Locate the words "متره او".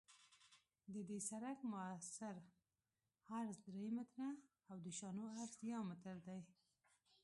3.97-4.77